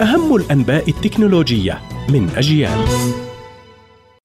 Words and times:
أهم 0.00 0.36
الأنباء 0.36 0.90
التكنولوجية 0.90 1.80
من 2.08 2.30
أجيال. 2.36 3.23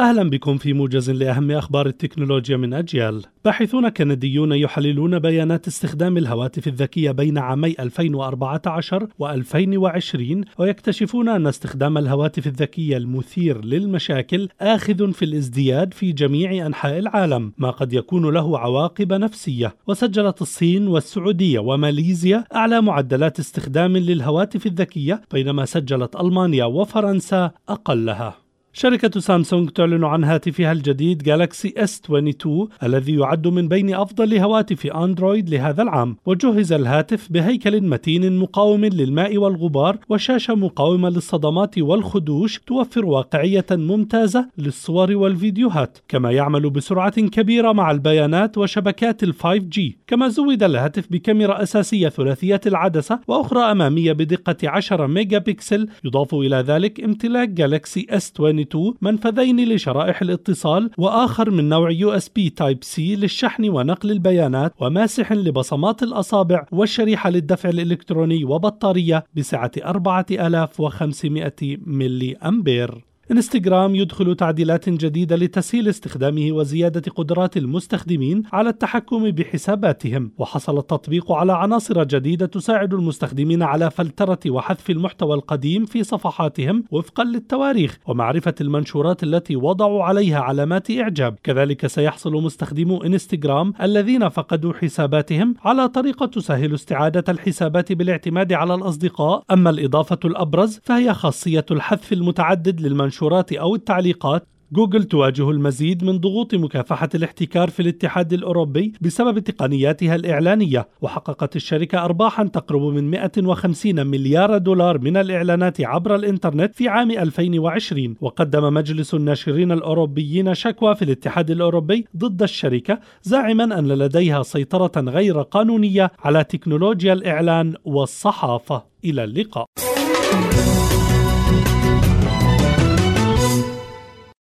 أهلا 0.00 0.30
بكم 0.30 0.58
في 0.58 0.72
موجز 0.72 1.10
لأهم 1.10 1.50
أخبار 1.50 1.86
التكنولوجيا 1.86 2.56
من 2.56 2.74
أجيال. 2.74 3.22
باحثون 3.44 3.88
كنديون 3.88 4.52
يحللون 4.52 5.18
بيانات 5.18 5.66
استخدام 5.66 6.16
الهواتف 6.16 6.68
الذكية 6.68 7.10
بين 7.10 7.38
عامي 7.38 7.74
2014 7.80 9.06
و2020 9.22 10.44
ويكتشفون 10.58 11.28
أن 11.28 11.46
استخدام 11.46 11.98
الهواتف 11.98 12.46
الذكية 12.46 12.96
المثير 12.96 13.64
للمشاكل 13.64 14.48
آخذ 14.60 15.12
في 15.12 15.24
الازدياد 15.24 15.94
في 15.94 16.12
جميع 16.12 16.66
أنحاء 16.66 16.98
العالم، 16.98 17.52
ما 17.58 17.70
قد 17.70 17.92
يكون 17.92 18.34
له 18.34 18.58
عواقب 18.58 19.12
نفسية. 19.12 19.76
وسجلت 19.86 20.42
الصين 20.42 20.88
والسعودية 20.88 21.58
وماليزيا 21.58 22.44
أعلى 22.54 22.80
معدلات 22.80 23.38
استخدام 23.38 23.96
للهواتف 23.96 24.66
الذكية 24.66 25.22
بينما 25.32 25.64
سجلت 25.64 26.16
ألمانيا 26.16 26.64
وفرنسا 26.64 27.50
أقلها. 27.68 28.49
شركة 28.72 29.20
سامسونج 29.20 29.70
تعلن 29.70 30.04
عن 30.04 30.24
هاتفها 30.24 30.72
الجديد 30.72 31.22
جالاكسي 31.22 31.74
S22 31.78 32.48
الذي 32.84 33.14
يعد 33.14 33.48
من 33.48 33.68
بين 33.68 33.94
أفضل 33.94 34.38
هواتف 34.38 34.86
أندرويد 34.86 35.50
لهذا 35.50 35.82
العام. 35.82 36.16
وجهز 36.26 36.72
الهاتف 36.72 37.32
بهيكل 37.32 37.80
متين 37.80 38.38
مقاوم 38.38 38.84
للماء 38.84 39.38
والغبار 39.38 39.98
وشاشة 40.08 40.54
مقاومة 40.54 41.08
للصدمات 41.08 41.78
والخدوش 41.78 42.58
توفر 42.58 43.06
واقعية 43.06 43.66
ممتازة 43.70 44.48
للصور 44.58 45.16
والفيديوهات 45.16 45.98
كما 46.08 46.30
يعمل 46.32 46.70
بسرعة 46.70 47.20
كبيرة 47.20 47.72
مع 47.72 47.90
البيانات 47.90 48.58
وشبكات 48.58 49.24
5G 49.24 49.80
كما 50.06 50.28
زود 50.28 50.62
الهاتف 50.62 51.06
بكاميرا 51.10 51.62
أساسية 51.62 52.08
ثلاثية 52.08 52.60
العدسة 52.66 53.20
وأخرى 53.28 53.60
أمامية 53.60 54.12
بدقة 54.12 54.56
10 54.64 55.06
ميجا 55.06 55.38
بكسل 55.38 55.88
يضاف 56.04 56.34
إلى 56.34 56.56
ذلك 56.56 57.00
امتلاك 57.00 57.48
جالاكسي 57.48 58.06
S22 58.10 58.59
منفذين 59.02 59.68
لشرائح 59.68 60.22
الاتصال 60.22 60.90
وآخر 60.98 61.50
من 61.50 61.68
نوع 61.68 61.92
USB 61.92 62.50
Type 62.62 62.84
C 62.94 62.98
للشحن 62.98 63.68
ونقل 63.68 64.10
البيانات 64.10 64.72
وماسح 64.80 65.32
لبصمات 65.32 66.02
الأصابع 66.02 66.66
والشريحة 66.72 67.30
للدفع 67.30 67.68
الإلكتروني 67.68 68.44
وبطارية 68.44 69.24
بسعة 69.36 69.70
4500 69.84 71.52
ملي 71.86 72.36
أمبير. 72.36 73.09
انستغرام 73.30 73.94
يدخل 73.94 74.34
تعديلات 74.34 74.88
جديدة 74.88 75.36
لتسهيل 75.36 75.88
استخدامه 75.88 76.52
وزيادة 76.52 77.12
قدرات 77.12 77.56
المستخدمين 77.56 78.42
على 78.52 78.68
التحكم 78.68 79.30
بحساباتهم. 79.30 80.32
وحصل 80.38 80.78
التطبيق 80.78 81.32
على 81.32 81.52
عناصر 81.52 82.04
جديدة 82.04 82.46
تساعد 82.46 82.94
المستخدمين 82.94 83.62
على 83.62 83.90
فلترة 83.90 84.38
وحذف 84.46 84.90
المحتوى 84.90 85.34
القديم 85.34 85.84
في 85.84 86.04
صفحاتهم 86.04 86.84
وفقا 86.90 87.24
للتواريخ 87.24 87.98
ومعرفة 88.06 88.54
المنشورات 88.60 89.22
التي 89.22 89.56
وضعوا 89.56 90.04
عليها 90.04 90.40
علامات 90.40 90.90
إعجاب. 90.90 91.36
كذلك 91.42 91.86
سيحصل 91.86 92.32
مستخدمو 92.32 93.02
انستغرام 93.02 93.72
الذين 93.82 94.28
فقدوا 94.28 94.72
حساباتهم 94.72 95.54
على 95.64 95.88
طريقة 95.88 96.26
تسهل 96.26 96.74
استعادة 96.74 97.24
الحسابات 97.28 97.92
بالاعتماد 97.92 98.52
على 98.52 98.74
الأصدقاء. 98.74 99.42
أما 99.50 99.70
الإضافة 99.70 100.18
الأبرز 100.24 100.80
فهي 100.82 101.14
خاصية 101.14 101.66
الحذف 101.70 102.12
المتعدد 102.12 102.80
للمنشورات 102.80 103.19
المنشورات 103.20 103.52
أو 103.52 103.74
التعليقات 103.74 104.46
جوجل 104.72 105.04
تواجه 105.04 105.50
المزيد 105.50 106.04
من 106.04 106.18
ضغوط 106.18 106.54
مكافحة 106.54 107.08
الاحتكار 107.14 107.70
في 107.70 107.80
الاتحاد 107.80 108.32
الأوروبي 108.32 108.92
بسبب 109.00 109.38
تقنياتها 109.38 110.14
الإعلانية 110.14 110.88
وحققت 111.00 111.56
الشركة 111.56 112.04
أرباحا 112.04 112.44
تقرب 112.44 112.82
من 112.82 113.10
150 113.10 114.06
مليار 114.06 114.58
دولار 114.58 114.98
من 114.98 115.16
الإعلانات 115.16 115.80
عبر 115.80 116.14
الإنترنت 116.14 116.74
في 116.74 116.88
عام 116.88 117.10
2020 117.10 118.16
وقدم 118.20 118.74
مجلس 118.74 119.14
الناشرين 119.14 119.72
الأوروبيين 119.72 120.54
شكوى 120.54 120.94
في 120.94 121.02
الاتحاد 121.02 121.50
الأوروبي 121.50 122.06
ضد 122.16 122.42
الشركة 122.42 122.98
زاعما 123.22 123.78
أن 123.78 123.88
لديها 123.88 124.42
سيطرة 124.42 125.00
غير 125.00 125.42
قانونية 125.42 126.12
على 126.18 126.44
تكنولوجيا 126.44 127.12
الإعلان 127.12 127.74
والصحافة. 127.84 128.90
إلى 129.04 129.24
اللقاء. 129.24 129.66